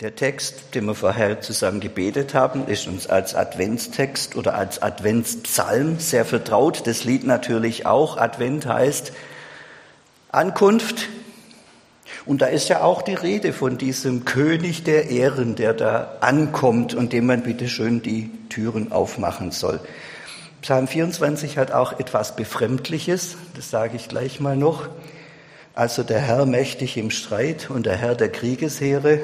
[0.00, 6.00] Der Text, den wir vorher zusammen gebetet haben, ist uns als Adventstext oder als Adventspsalm
[6.00, 6.86] sehr vertraut.
[6.86, 8.18] Das Lied natürlich auch.
[8.18, 9.12] Advent heißt
[10.28, 11.08] Ankunft.
[12.26, 16.92] Und da ist ja auch die Rede von diesem König der Ehren, der da ankommt
[16.92, 19.80] und dem man bitte schön die Türen aufmachen soll.
[20.60, 24.90] Psalm 24 hat auch etwas Befremdliches, das sage ich gleich mal noch.
[25.74, 29.20] Also der Herr mächtig im Streit und der Herr der Kriegesheere,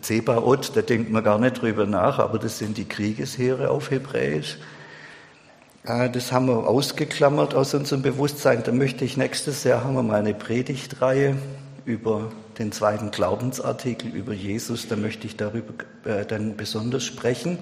[0.00, 4.58] Zebaoth, da denkt man gar nicht drüber nach, aber das sind die Kriegesheere auf Hebräisch.
[5.84, 8.62] Ah, das haben wir ausgeklammert aus unserem Bewusstsein.
[8.62, 11.36] Da möchte ich nächstes Jahr haben wir mal eine Predigtreihe
[11.84, 14.86] über den zweiten Glaubensartikel über Jesus.
[14.86, 15.74] Da möchte ich darüber
[16.04, 17.58] äh, dann besonders sprechen.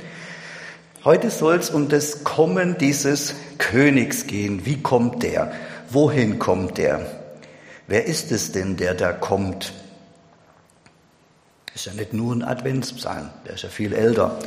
[1.02, 4.66] Heute soll es um das Kommen dieses Königs gehen.
[4.66, 5.52] Wie kommt der?
[5.88, 7.06] Wohin kommt der?
[7.86, 9.72] Wer ist es denn, der da kommt?
[11.74, 14.38] Ist ja nicht nur ein Adventspsalm, der ist ja viel älter.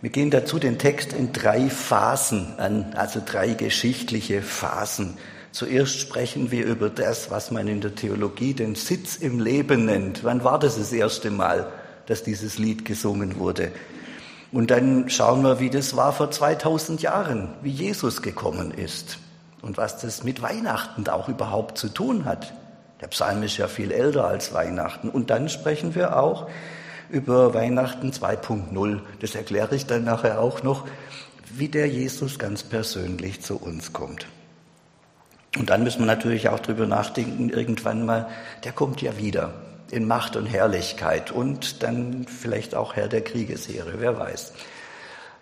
[0.00, 5.16] Wir gehen dazu den Text in drei Phasen an, also drei geschichtliche Phasen.
[5.50, 10.24] Zuerst sprechen wir über das, was man in der Theologie den Sitz im Leben nennt.
[10.24, 11.72] Wann war das das erste Mal,
[12.06, 13.72] dass dieses Lied gesungen wurde?
[14.52, 19.18] Und dann schauen wir, wie das war vor 2000 Jahren, wie Jesus gekommen ist
[19.62, 22.52] und was das mit Weihnachten auch überhaupt zu tun hat.
[23.00, 25.08] Der Psalm ist ja viel älter als Weihnachten.
[25.08, 26.48] Und dann sprechen wir auch
[27.10, 29.00] über Weihnachten 2.0.
[29.20, 30.86] Das erkläre ich dann nachher auch noch,
[31.50, 34.26] wie der Jesus ganz persönlich zu uns kommt.
[35.56, 38.28] Und dann müssen wir natürlich auch drüber nachdenken, irgendwann mal,
[38.64, 39.54] der kommt ja wieder
[39.90, 44.52] in Macht und Herrlichkeit und dann vielleicht auch Herr der Kriegesheere, wer weiß.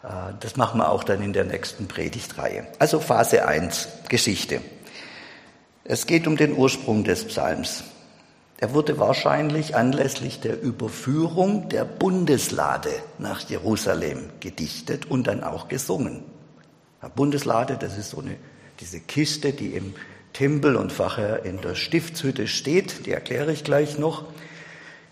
[0.02, 0.08] Äh,
[0.40, 2.66] das machen wir auch dann in der nächsten Predigtreihe.
[2.78, 4.60] Also Phase 1, Geschichte.
[5.84, 7.82] Es geht um den Ursprung des Psalms.
[8.58, 16.22] Er wurde wahrscheinlich anlässlich der Überführung der Bundeslade nach Jerusalem gedichtet und dann auch gesungen.
[17.02, 18.36] Die Bundeslade, das ist so eine,
[18.78, 19.94] diese Kiste, die im
[20.32, 24.26] Tempel und nachher in der Stiftshütte steht, die erkläre ich gleich noch.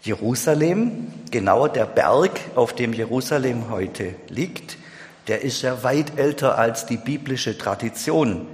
[0.02, 4.78] Jerusalem, genauer der Berg, auf dem Jerusalem heute liegt,
[5.26, 8.46] der ist ja weit älter als die biblische Tradition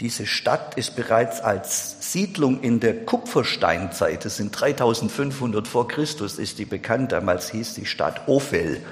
[0.00, 6.58] diese Stadt ist bereits als Siedlung in der Kupfersteinzeit, das sind 3500 vor Christus, ist
[6.58, 7.12] die bekannt.
[7.12, 8.82] Damals hieß die Stadt Ophel.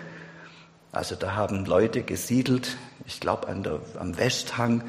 [0.93, 4.83] Also da haben Leute gesiedelt, ich glaube am Westhang.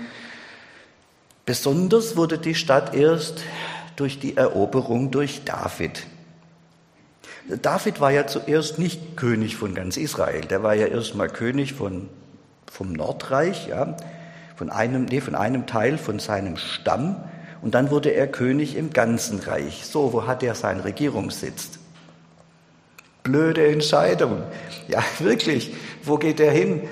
[1.45, 3.41] Besonders wurde die Stadt erst
[3.97, 6.07] durch die Eroberung durch David.
[7.61, 12.09] David war ja zuerst nicht König von ganz Israel, der war ja erstmal König von,
[12.71, 13.97] vom Nordreich, ja
[14.55, 17.17] von einem, nee, von einem Teil von seinem Stamm
[17.61, 19.85] und dann wurde er König im ganzen Reich.
[19.85, 21.71] So, wo hat er seinen Regierungssitz?
[23.23, 24.43] Blöde Entscheidung.
[24.87, 25.73] Ja, wirklich.
[26.03, 26.83] Wo geht er hin?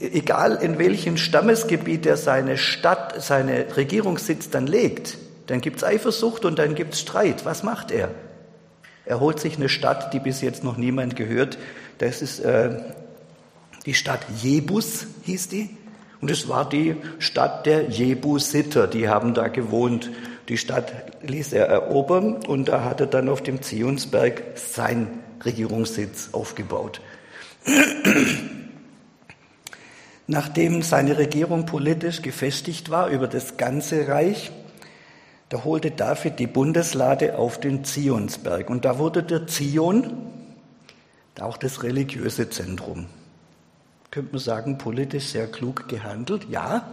[0.00, 5.16] Egal in welchem Stammesgebiet er seine Stadt, seine Regierungssitz dann legt,
[5.46, 7.44] dann gibt's Eifersucht und dann gibt's Streit.
[7.44, 8.10] Was macht er?
[9.04, 11.56] Er holt sich eine Stadt, die bis jetzt noch niemand gehört.
[11.98, 12.80] Das ist äh,
[13.86, 15.76] die Stadt Jebus, hieß die.
[16.20, 20.10] Und es war die Stadt der Jebusiter, die haben da gewohnt.
[20.48, 25.08] Die Stadt ließ er erobern und da hat er dann auf dem Zionsberg sein
[25.44, 27.00] Regierungssitz aufgebaut.
[30.28, 34.50] Nachdem seine Regierung politisch gefestigt war über das ganze Reich,
[35.48, 40.12] da holte David die Bundeslade auf den Zionsberg und da wurde der Zion
[41.38, 43.06] auch das religiöse Zentrum
[44.16, 46.88] könnte man sagen, politisch sehr klug gehandelt, ja.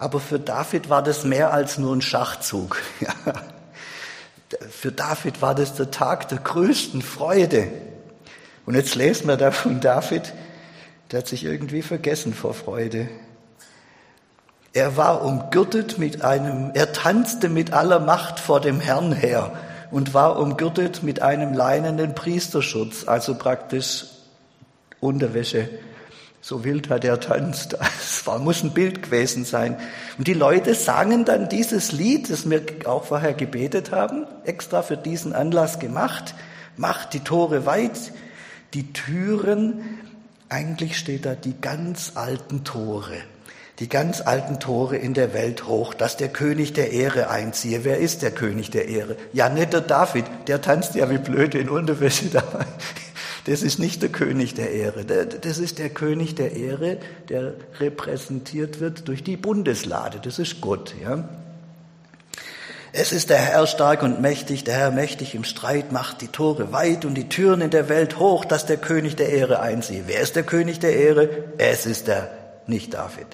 [0.00, 2.82] Aber für David war das mehr als nur ein Schachzug.
[4.68, 7.68] Für David war das der Tag der größten Freude.
[8.66, 10.32] Und jetzt lesen wir da von David,
[11.12, 13.08] der hat sich irgendwie vergessen vor Freude.
[14.72, 19.52] Er war umgürtet mit einem, er tanzte mit aller Macht vor dem Herrn her
[19.92, 24.06] und war umgürtet mit einem leinenen Priesterschutz, also praktisch
[24.98, 25.68] Unterwäsche
[26.40, 27.76] so wild hat er tanzt.
[28.00, 29.76] Es muss ein Bild gewesen sein.
[30.18, 34.96] Und die Leute sangen dann dieses Lied, das wir auch vorher gebetet haben, extra für
[34.96, 36.34] diesen Anlass gemacht.
[36.76, 38.12] Macht die Tore weit,
[38.74, 39.80] die Türen.
[40.48, 43.16] Eigentlich steht da die ganz alten Tore.
[43.78, 47.84] Die ganz alten Tore in der Welt hoch, dass der König der Ehre einziehe.
[47.84, 49.16] Wer ist der König der Ehre?
[49.32, 52.66] Ja, nicht der David, der tanzt ja wie blöde in Unterwäsche dabei.
[53.44, 55.04] Das ist nicht der König der Ehre.
[55.04, 56.98] Das ist der König der Ehre,
[57.28, 60.20] der repräsentiert wird durch die Bundeslade.
[60.22, 60.94] Das ist Gott.
[61.02, 61.28] Ja?
[62.92, 66.72] Es ist der Herr stark und mächtig, der Herr mächtig im Streit macht die Tore
[66.72, 70.04] weit und die Türen in der Welt hoch, dass der König der Ehre einziehe.
[70.06, 71.28] Wer ist der König der Ehre?
[71.58, 72.30] Es ist der,
[72.66, 73.26] nicht David.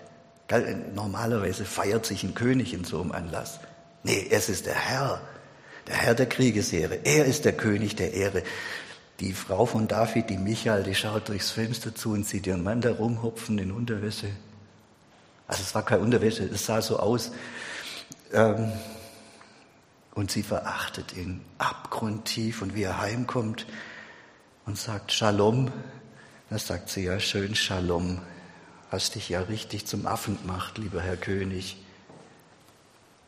[0.95, 3.61] Normalerweise feiert sich ein König in so einem Anlass.
[4.03, 5.21] Nee, es ist der Herr,
[5.87, 6.99] der Herr der Kriegesehre.
[7.05, 8.43] Er ist der König der Ehre.
[9.21, 12.81] Die Frau von David, die Michael, die schaut durchs Fenster zu und sieht ihren Mann
[12.81, 14.29] da rumhopfen in Unterwäsche.
[15.47, 17.31] Also es war keine Unterwäsche, es sah so aus.
[18.33, 18.73] Ähm,
[20.15, 23.67] und sie verachtet ihn abgrundtief und wie er heimkommt
[24.67, 25.71] und sagt Shalom,
[26.51, 28.21] da sagt sie ja schön Shalom,
[28.91, 31.77] hast dich ja richtig zum Affen gemacht, lieber Herr König.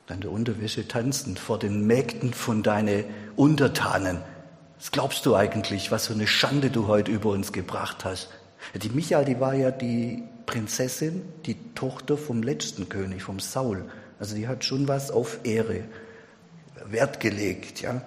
[0.07, 3.05] Dann der Unterwäsche tanzend vor den Mägden von deinen
[3.35, 4.23] Untertanen.
[4.79, 8.29] Was glaubst du eigentlich, was für eine Schande du heute über uns gebracht hast?
[8.75, 13.85] Die Michael, die war ja die Prinzessin, die Tochter vom letzten König, vom Saul.
[14.19, 15.81] Also die hat schon was auf Ehre
[16.87, 17.81] Wert gelegt.
[17.81, 18.03] Ja.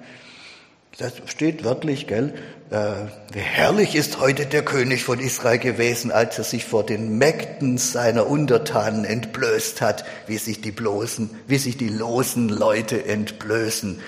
[0.97, 2.33] Das steht wörtlich, gell?
[2.71, 2.91] Äh,
[3.31, 7.77] wie herrlich ist heute der König von Israel gewesen, als er sich vor den Mägden
[7.77, 14.01] seiner Untertanen entblößt hat, wie sich die bloßen, wie sich die losen Leute entblößen.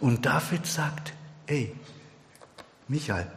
[0.00, 1.12] Und David sagt,
[1.46, 1.72] ey,
[2.90, 3.28] Michael,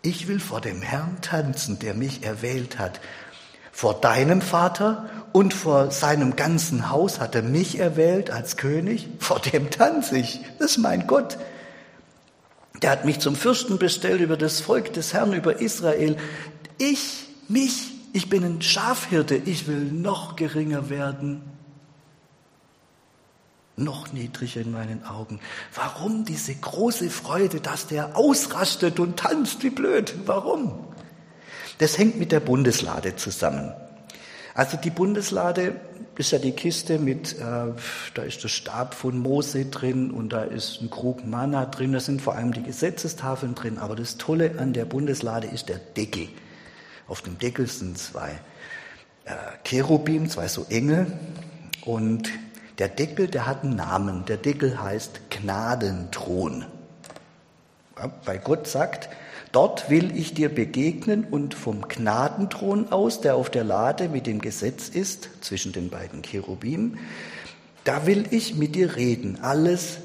[0.00, 2.98] ich will vor dem Herrn tanzen, der mich erwählt hat.
[3.72, 9.06] Vor deinem Vater und vor seinem ganzen Haus hat er mich erwählt als König.
[9.18, 10.40] Vor dem tanze ich.
[10.58, 11.36] Das ist mein Gott.
[12.80, 16.16] Der hat mich zum Fürsten bestellt über das Volk des Herrn, über Israel.
[16.78, 19.34] Ich, mich, ich bin ein Schafhirte.
[19.34, 21.42] Ich will noch geringer werden.
[23.80, 25.40] Noch niedriger in meinen Augen.
[25.74, 30.14] Warum diese große Freude, dass der ausrastet und tanzt wie blöd?
[30.26, 30.86] Warum?
[31.78, 33.72] Das hängt mit der Bundeslade zusammen.
[34.54, 35.80] Also die Bundeslade
[36.18, 37.72] ist ja die Kiste mit, äh,
[38.12, 42.00] da ist der Stab von Mose drin und da ist ein Krug Manna drin, da
[42.00, 43.78] sind vor allem die Gesetzestafeln drin.
[43.78, 46.28] Aber das Tolle an der Bundeslade ist der Deckel.
[47.08, 48.38] Auf dem Deckel sind zwei
[49.24, 49.32] äh,
[49.64, 51.06] Cherubim, zwei so Engel
[51.86, 52.28] und
[52.80, 54.24] der Deckel, der hat einen Namen.
[54.26, 56.64] Der Deckel heißt Gnadenthron.
[57.96, 59.08] Ja, weil Gott sagt,
[59.52, 64.40] Dort will ich dir begegnen und vom Gnadenthron aus, der auf der Lade mit dem
[64.40, 66.98] Gesetz ist, zwischen den beiden Cherubim,
[67.82, 69.40] da will ich mit dir reden.
[69.42, 69.96] Alles,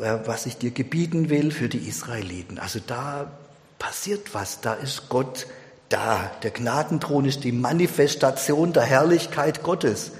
[0.00, 2.58] äh, was ich dir gebieten will für die Israeliten.
[2.58, 3.30] Also da
[3.78, 5.46] passiert was, da ist Gott
[5.90, 6.32] da.
[6.42, 10.10] Der Gnadenthron ist die Manifestation der Herrlichkeit Gottes.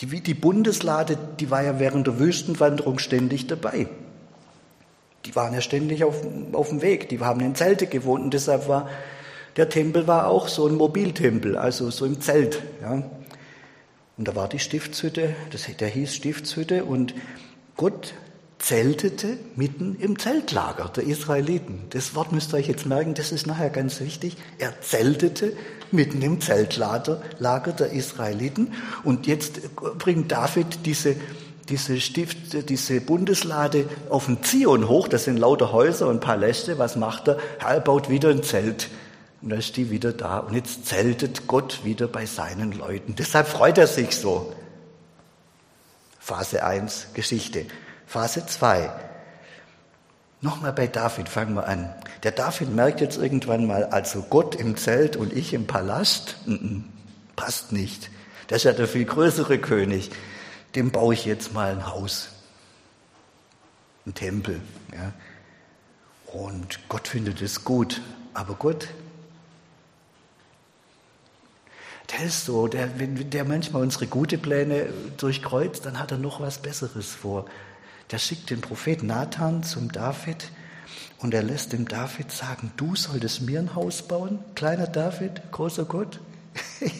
[0.00, 3.88] Die, die Bundeslade, die war ja während der Wüstenwanderung ständig dabei
[5.26, 6.22] die waren ja ständig auf,
[6.52, 8.88] auf dem Weg, die haben in Zelte gewohnt und deshalb war
[9.56, 12.62] der Tempel war auch so ein Mobiltempel, also so im Zelt.
[12.82, 13.02] Ja.
[14.18, 17.14] Und da war die Stiftshütte, das, der hieß Stiftshütte und
[17.76, 18.14] Gott
[18.58, 21.84] zeltete mitten im Zeltlager der Israeliten.
[21.90, 24.36] Das Wort müsst ihr euch jetzt merken, das ist nachher ganz wichtig.
[24.58, 25.52] Er zeltete
[25.92, 28.72] mitten im Zeltlager der Israeliten
[29.04, 31.16] und jetzt bringt David diese
[31.68, 36.96] diese Stift, diese Bundeslade auf den Zion hoch, das sind lauter Häuser und Paläste, was
[36.96, 37.38] macht er?
[37.58, 38.88] Er baut wieder ein Zelt.
[39.42, 40.38] Und dann ist die wieder da.
[40.38, 43.14] Und jetzt zeltet Gott wieder bei seinen Leuten.
[43.16, 44.52] Deshalb freut er sich so.
[46.18, 47.66] Phase 1, Geschichte.
[48.06, 48.90] Phase 2.
[50.46, 51.92] Nochmal bei David, fangen wir an.
[52.22, 56.58] Der David merkt jetzt irgendwann mal, also Gott im Zelt und ich im Palast, n
[56.58, 56.82] -n,
[57.36, 58.10] passt nicht.
[58.48, 60.10] Das ist ja der viel größere König
[60.76, 62.28] dem baue ich jetzt mal ein Haus,
[64.06, 64.60] ein Tempel.
[64.92, 65.12] Ja.
[66.26, 68.02] Und Gott findet es gut.
[68.34, 68.88] Aber Gott,
[72.12, 76.40] der ist so, der, wenn der manchmal unsere gute Pläne durchkreuzt, dann hat er noch
[76.40, 77.46] was Besseres vor.
[78.10, 80.50] Der schickt den Propheten Nathan zum David
[81.18, 85.84] und er lässt dem David sagen, du solltest mir ein Haus bauen, kleiner David, großer
[85.84, 86.20] Gott.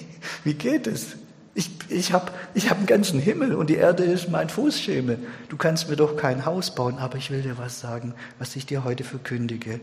[0.45, 1.17] Wie geht es?
[1.55, 5.19] Ich, ich habe ich hab einen ganzen Himmel und die Erde ist mein Fußschemel.
[5.49, 8.67] Du kannst mir doch kein Haus bauen, aber ich will dir was sagen, was ich
[8.67, 9.81] dir heute verkündige.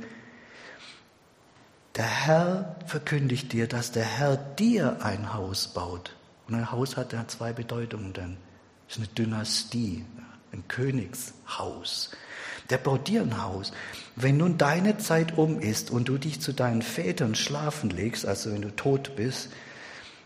[1.95, 6.15] Der Herr verkündigt dir, dass der Herr dir ein Haus baut.
[6.47, 8.37] Und ein Haus hat ja zwei Bedeutungen dann.
[8.87, 10.05] Das ist eine Dynastie,
[10.53, 12.11] ein Königshaus.
[12.69, 13.73] Der baut dir ein Haus.
[14.15, 18.53] Wenn nun deine Zeit um ist und du dich zu deinen Vätern schlafen legst, also
[18.53, 19.49] wenn du tot bist,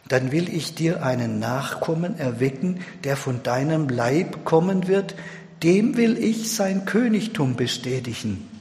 [0.07, 5.15] dann will ich dir einen Nachkommen erwecken, der von deinem Leib kommen wird,
[5.63, 8.56] dem will ich sein Königtum bestätigen.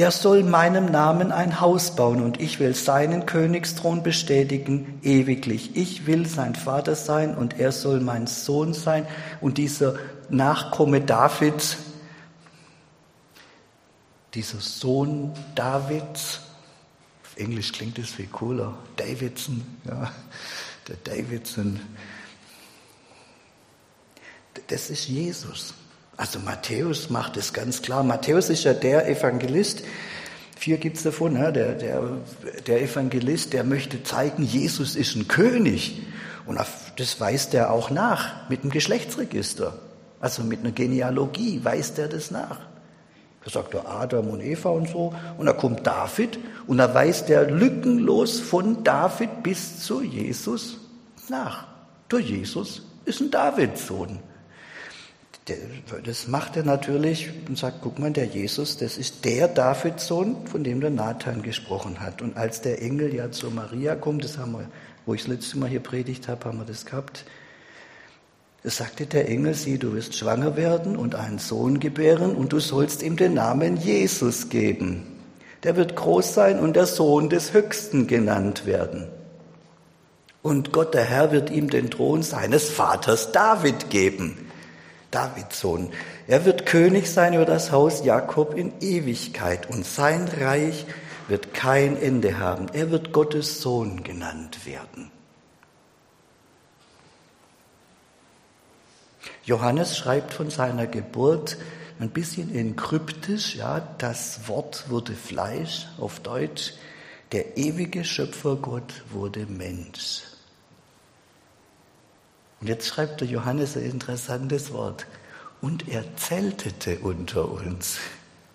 [0.00, 5.76] Der soll meinem Namen ein Haus bauen und ich will seinen Königsthron bestätigen ewiglich.
[5.76, 9.06] Ich will sein Vater sein und er soll mein Sohn sein.
[9.42, 9.96] Und dieser
[10.30, 11.76] Nachkomme Davids,
[14.32, 16.40] dieser Sohn Davids,
[17.22, 20.10] auf Englisch klingt es viel cooler, Davidson, ja,
[20.88, 21.78] der Davidson,
[24.66, 25.74] das ist Jesus.
[26.20, 28.02] Also Matthäus macht es ganz klar.
[28.02, 29.82] Matthäus ist ja der Evangelist,
[30.54, 31.50] vier gibt es davon, ne?
[31.50, 32.02] der, der,
[32.66, 36.02] der Evangelist, der möchte zeigen, Jesus ist ein König.
[36.44, 36.60] Und
[36.96, 39.78] das weist er auch nach mit einem Geschlechtsregister.
[40.20, 42.58] Also mit einer Genealogie weist er das nach.
[43.42, 45.14] Da sagt er Adam und Eva und so.
[45.38, 50.76] Und da kommt David und da weist er lückenlos von David bis zu Jesus
[51.30, 51.66] nach.
[52.12, 54.18] Der Jesus ist ein Davidssohn
[56.04, 60.64] das macht er natürlich und sagt, guck mal, der Jesus, das ist der Davidssohn, von
[60.64, 62.22] dem der Nathan gesprochen hat.
[62.22, 64.68] Und als der Engel ja zu Maria kommt, das haben wir,
[65.06, 67.24] wo ich das letzte Mal hier predigt habe, haben wir das gehabt,
[68.62, 72.60] da sagte der Engel, sieh, du wirst schwanger werden und einen Sohn gebären und du
[72.60, 75.06] sollst ihm den Namen Jesus geben.
[75.62, 79.08] Der wird groß sein und der Sohn des Höchsten genannt werden.
[80.42, 84.49] Und Gott, der Herr, wird ihm den Thron seines Vaters David geben.
[85.10, 85.92] Davids Sohn.
[86.26, 90.86] Er wird König sein über das Haus Jakob in Ewigkeit und sein Reich
[91.28, 92.66] wird kein Ende haben.
[92.72, 95.10] Er wird Gottes Sohn genannt werden.
[99.44, 101.56] Johannes schreibt von seiner Geburt
[101.98, 106.74] ein bisschen in kryptisch, ja, das Wort wurde Fleisch auf Deutsch,
[107.32, 110.22] der ewige Schöpfergott wurde Mensch.
[112.60, 115.06] Und jetzt schreibt der Johannes ein interessantes Wort.
[115.60, 117.98] Und er zeltete unter uns.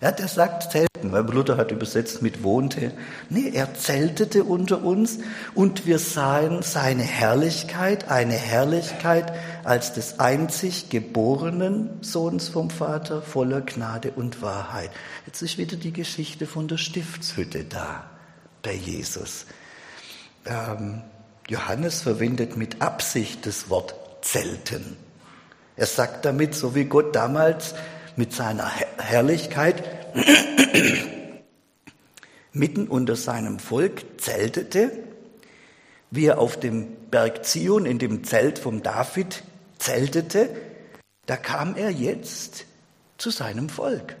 [0.00, 2.92] Ja, der sagt zelten, weil Luther hat übersetzt mit wohnte.
[3.30, 5.18] Nee, er zeltete unter uns
[5.54, 9.32] und wir sahen seine Herrlichkeit, eine Herrlichkeit
[9.64, 14.90] als des einzig geborenen Sohns vom Vater, voller Gnade und Wahrheit.
[15.24, 18.04] Jetzt ist wieder die Geschichte von der Stiftshütte da,
[18.62, 19.46] bei Jesus.
[20.44, 21.02] Ähm,
[21.48, 24.96] Johannes verwendet mit Absicht das Wort Zelten.
[25.76, 27.74] Er sagt damit, so wie Gott damals
[28.16, 29.84] mit seiner Herrlichkeit
[32.52, 34.90] mitten unter seinem Volk zeltete,
[36.10, 39.44] wie er auf dem Berg Zion in dem Zelt vom David
[39.78, 40.48] zeltete,
[41.26, 42.64] da kam er jetzt
[43.18, 44.16] zu seinem Volk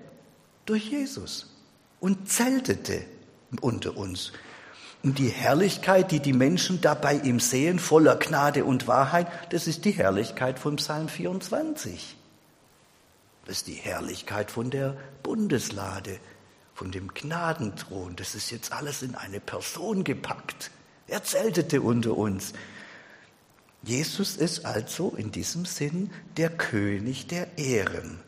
[0.64, 1.56] durch Jesus
[1.98, 3.02] und zeltete
[3.60, 4.32] unter uns.
[5.06, 9.68] Und die Herrlichkeit, die die Menschen da bei ihm sehen, voller Gnade und Wahrheit, das
[9.68, 12.16] ist die Herrlichkeit von Psalm 24.
[13.44, 16.18] Das ist die Herrlichkeit von der Bundeslade,
[16.74, 18.16] von dem Gnadenthron.
[18.16, 20.72] Das ist jetzt alles in eine Person gepackt.
[21.06, 22.52] Er zeltete unter uns.
[23.84, 28.18] Jesus ist also in diesem Sinn der König der Ehren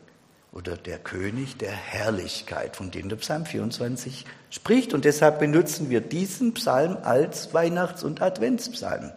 [0.51, 4.93] oder der König der Herrlichkeit, von dem der Psalm 24 spricht.
[4.93, 9.11] Und deshalb benutzen wir diesen Psalm als Weihnachts- und Adventspsalm.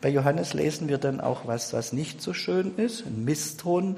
[0.00, 3.96] Bei Johannes lesen wir dann auch was, was nicht so schön ist, ein Misston.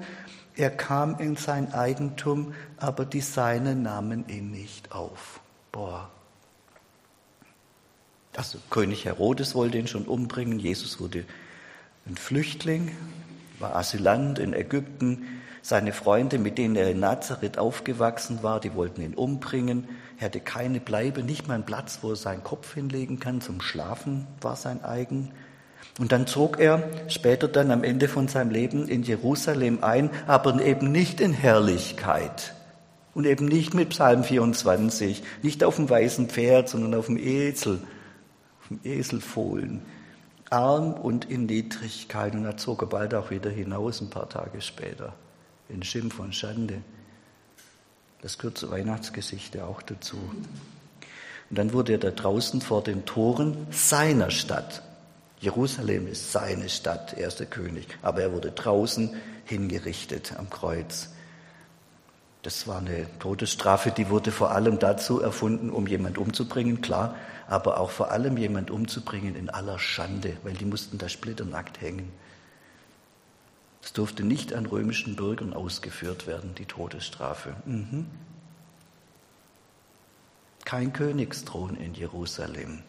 [0.55, 5.41] Er kam in sein Eigentum, aber die Seinen nahmen ihn nicht auf.
[5.73, 6.11] Boah.
[8.37, 10.59] Also König Herodes wollte ihn schon umbringen.
[10.59, 11.25] Jesus wurde
[12.07, 12.95] ein Flüchtling,
[13.59, 15.25] war Asylant in Ägypten.
[15.63, 19.89] Seine Freunde, mit denen er in Nazareth aufgewachsen war, die wollten ihn umbringen.
[20.19, 23.41] Er hatte keine Bleibe, nicht mal einen Platz, wo er seinen Kopf hinlegen kann.
[23.41, 25.33] Zum Schlafen war sein eigen.
[25.99, 30.61] Und dann zog er später dann am Ende von seinem Leben in Jerusalem ein, aber
[30.63, 32.55] eben nicht in Herrlichkeit.
[33.15, 37.81] Und eben nicht mit Psalm 24, nicht auf dem weißen Pferd, sondern auf dem Esel,
[38.61, 39.81] auf dem Eselfohlen.
[40.51, 42.35] Arm und in Niedrigkeit.
[42.35, 45.15] Und er zog er bald auch wieder hinaus, ein paar Tage später
[45.69, 46.83] in Schimpf und Schande.
[48.23, 50.17] Das gehört zur Weihnachtsgeschichte auch dazu.
[51.51, 54.83] Und dann wurde er da draußen vor den Toren seiner Stadt.
[55.39, 57.87] Jerusalem ist seine Stadt, er ist der König.
[58.03, 61.11] Aber er wurde draußen hingerichtet am Kreuz.
[62.47, 67.17] Das war eine Todesstrafe, die wurde vor allem dazu erfunden, um jemand umzubringen, klar,
[67.49, 72.13] aber auch vor allem jemand umzubringen in aller Schande, weil die mussten da splitternackt hängen.
[73.83, 77.57] Es durfte nicht an römischen Bürgern ausgeführt werden, die Todesstrafe.
[77.65, 78.07] Mhm.
[80.65, 82.85] Kein Königsthron in Jerusalem.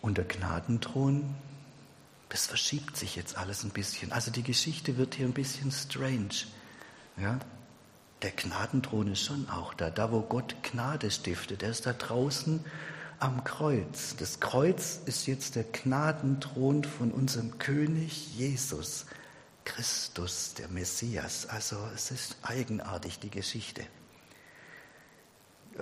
[0.00, 1.34] Und der Gnadenthron,
[2.30, 4.12] das verschiebt sich jetzt alles ein bisschen.
[4.12, 6.46] Also die Geschichte wird hier ein bisschen strange.
[7.20, 7.38] Ja?
[8.22, 11.62] der Gnadenthron ist schon auch da, da wo Gott Gnade stiftet.
[11.62, 12.64] Er ist da draußen
[13.18, 14.16] am Kreuz.
[14.16, 19.06] Das Kreuz ist jetzt der Gnadenthron von unserem König Jesus
[19.64, 21.46] Christus, der Messias.
[21.46, 23.82] Also es ist eigenartig, die Geschichte.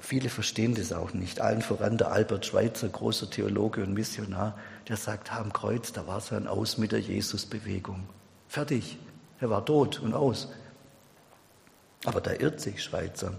[0.01, 1.41] Viele verstehen das auch nicht.
[1.41, 4.57] Allen voran der Albert Schweitzer, großer Theologe und Missionar,
[4.89, 8.09] der sagt, am Kreuz, da war es ein Aus mit der Jesusbewegung.
[8.49, 8.99] Fertig.
[9.41, 10.49] Er war tot und aus.
[12.05, 13.35] Aber da irrt sich Schweitzer.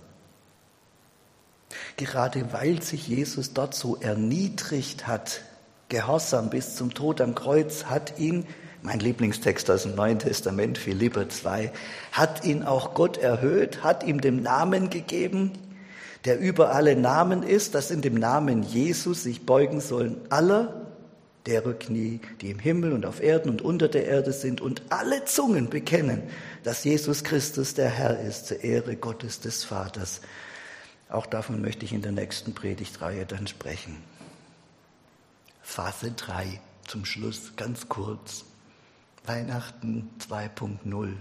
[1.97, 5.41] Gerade weil sich Jesus dort so erniedrigt hat,
[5.87, 8.45] gehorsam bis zum Tod am Kreuz, hat ihn,
[8.81, 11.71] mein Lieblingstext aus dem Neuen Testament, Philipper 2,
[12.11, 15.51] hat ihn auch Gott erhöht, hat ihm den Namen gegeben,
[16.25, 20.78] der über alle Namen ist, dass in dem Namen Jesus sich beugen sollen aller
[21.49, 25.25] derer Knie, die im Himmel und auf Erden und unter der Erde sind und alle
[25.25, 26.21] Zungen bekennen,
[26.63, 30.21] dass Jesus Christus der Herr ist, zur Ehre Gottes des Vaters.
[31.09, 33.97] Auch davon möchte ich in der nächsten Predigtreihe dann sprechen.
[35.63, 38.45] Phase 3 zum Schluss, ganz kurz.
[39.25, 41.13] Weihnachten 2.0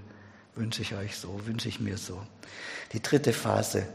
[0.54, 2.22] wünsche ich euch so, wünsche ich mir so.
[2.92, 3.86] Die dritte Phase.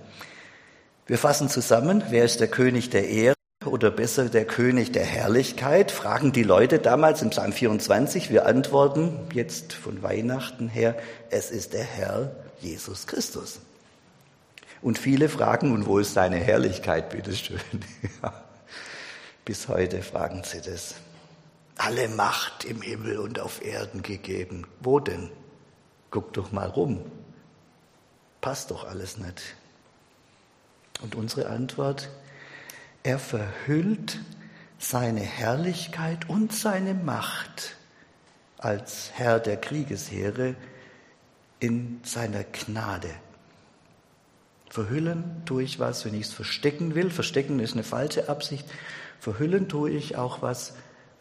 [1.06, 3.36] Wir fassen zusammen, wer ist der König der Ehre
[3.74, 8.30] oder besser der König der Herrlichkeit, fragen die Leute damals im Psalm 24.
[8.30, 10.96] Wir antworten jetzt von Weihnachten her,
[11.32, 13.62] es ist der Herr Jesus Christus.
[14.84, 17.60] Und viele fragen, und wo ist seine Herrlichkeit, bitteschön?
[18.22, 18.44] Ja,
[19.44, 20.94] bis heute fragen sie das.
[21.78, 24.68] Alle Macht im Himmel und auf Erden gegeben.
[24.82, 25.32] Wo denn?
[26.12, 27.02] Guck doch mal rum.
[28.40, 29.56] Passt doch alles nicht.
[31.02, 32.12] Und unsere Antwort,
[33.04, 34.20] er verhüllt
[34.80, 37.76] seine Herrlichkeit und seine Macht
[38.58, 40.56] als Herr der Kriegesheere
[41.60, 43.10] in seiner Gnade.
[44.70, 47.12] Verhüllen tue ich was, wenn ich es verstecken will.
[47.12, 48.66] Verstecken ist eine falsche Absicht.
[49.20, 50.74] Verhüllen tue ich auch was,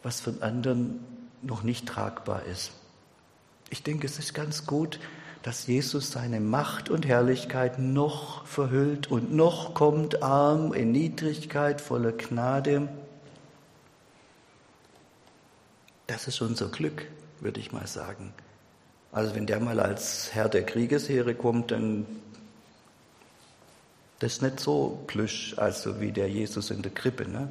[0.03, 1.05] was von anderen
[1.43, 2.73] noch nicht tragbar ist.
[3.71, 4.99] Ich denke, es ist ganz gut,
[5.43, 12.13] dass Jesus seine Macht und Herrlichkeit noch verhüllt und noch kommt arm in Niedrigkeit, voller
[12.13, 12.89] Gnade.
[16.07, 17.07] Das ist unser Glück,
[17.41, 18.33] würde ich mal sagen.
[19.11, 22.07] Also wenn der mal als Herr der Kriegesheere kommt, dann
[24.21, 27.29] das ist nicht so plüsch, also wie der Jesus in der Krippe.
[27.29, 27.49] Ne?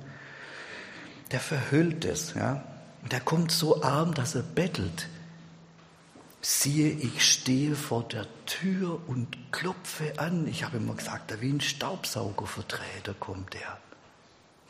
[1.31, 2.63] Der verhüllt es, ja.
[3.11, 5.09] Der kommt so arm, dass er bettelt
[6.41, 10.47] siehe, ich stehe vor der Tür und klopfe an.
[10.47, 13.77] Ich habe immer gesagt, wie ein Staubsaugervertreter kommt er.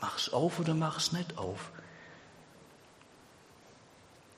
[0.01, 1.71] Mach's auf oder mach's nicht auf.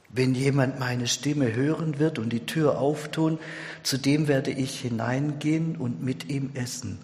[0.10, 3.39] Wenn jemand meine Stimme hören wird und die Tür auftun,
[3.82, 7.00] zu dem werde ich hineingehen und mit ihm essen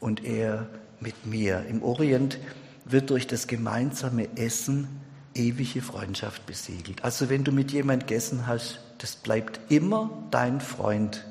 [0.00, 0.68] und er
[1.00, 1.64] mit mir.
[1.70, 2.38] Im Orient
[2.84, 5.00] wird durch das gemeinsame Essen
[5.34, 7.02] ewige Freundschaft besiegelt.
[7.04, 11.26] Also wenn du mit jemand gegessen hast, das bleibt immer dein Freund.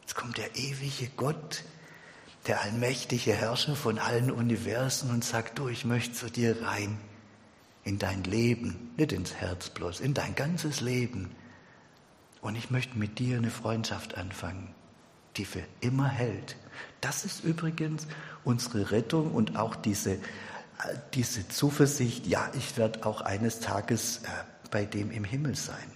[0.00, 1.64] Jetzt kommt der ewige Gott,
[2.46, 6.98] der allmächtige Herrscher von allen Universen und sagt, du, ich möchte zu dir rein,
[7.84, 11.30] in dein Leben, nicht ins Herz bloß, in dein ganzes Leben.
[12.40, 14.74] Und ich möchte mit dir eine Freundschaft anfangen,
[15.36, 16.56] die für immer hält.
[17.02, 18.06] Das ist übrigens
[18.44, 20.18] unsere Rettung und auch diese,
[21.12, 24.28] diese Zuversicht, ja, ich werde auch eines Tages äh,
[24.70, 25.90] bei dem im Himmel sein.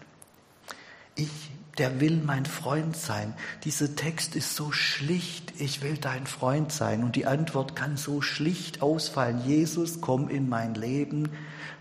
[1.15, 3.35] Ich, der will mein Freund sein.
[3.65, 7.05] Dieser Text ist so schlicht, ich will dein Freund sein.
[7.05, 9.45] Und die Antwort kann so schlicht ausfallen.
[9.45, 11.31] Jesus, komm in mein Leben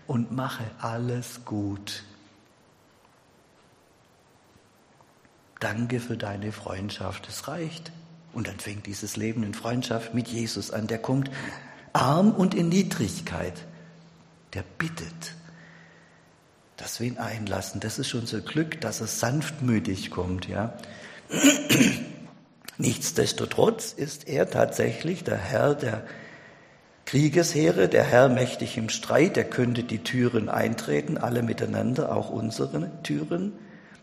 [0.06, 2.04] und mache alles gut.
[5.60, 7.92] Danke für deine Freundschaft, es reicht.
[8.32, 10.86] Und dann fängt dieses Leben in Freundschaft mit Jesus an.
[10.86, 11.30] Der kommt
[11.92, 13.66] arm und in Niedrigkeit.
[14.54, 15.34] Der bittet
[16.82, 17.80] dass wir ihn einlassen.
[17.80, 20.74] Das ist unser Glück, dass er sanftmütig kommt, ja.
[22.76, 26.04] Nichtsdestotrotz ist er tatsächlich der Herr der
[27.06, 32.90] Kriegesheere, der Herr mächtig im Streit, er könnte die Türen eintreten, alle miteinander, auch unsere
[33.04, 33.52] Türen,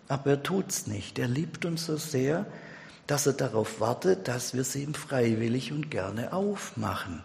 [0.07, 1.19] aber er tut's nicht.
[1.19, 2.45] Er liebt uns so sehr,
[3.07, 7.23] dass er darauf wartet, dass wir sie ihm freiwillig und gerne aufmachen.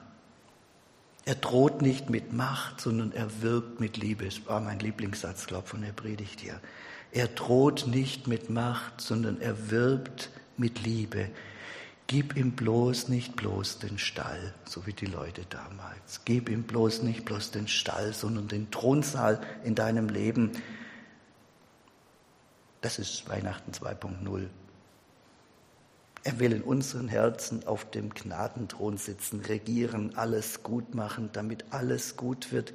[1.27, 4.27] Er droht nicht mit Macht, sondern er wirkt mit Liebe.
[4.27, 6.61] Das war mein Lieblingssatz, glaube ich, von der Predigt hier.
[7.13, 11.31] Er droht nicht mit Macht, sondern er wirbt mit Liebe.
[12.07, 16.21] Gib ihm bloß nicht bloß den Stall, so wie die Leute damals.
[16.27, 20.53] Gib ihm bloß nicht bloß den Stall, sondern den Thronsaal in deinem Leben.
[22.83, 24.49] Das ist Weihnachten 2.0.
[26.27, 32.17] Er will in unseren Herzen auf dem Gnadenthron sitzen, regieren, alles gut machen, damit alles
[32.17, 32.73] gut wird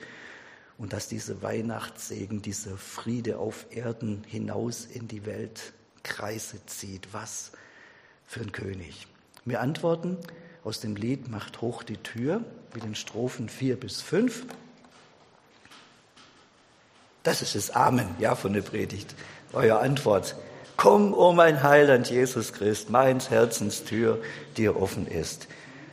[0.78, 7.12] und dass dieser Weihnachtssegen, dieser Friede auf Erden hinaus in die Welt Kreise zieht.
[7.12, 7.52] Was
[8.28, 9.08] für ein König.
[9.46, 10.18] Wir antworten
[10.64, 12.44] aus dem Lied Macht hoch die Tür
[12.76, 14.46] mit den Strophen 4 bis 5.
[17.24, 19.16] Das ist das Amen, ja, von der Predigt.
[19.54, 20.36] Eure Antwort.
[20.82, 24.18] Komm, o oh mein Heiland Jesus Christ, meins Herzens Tür
[24.56, 25.50] dir offen ist.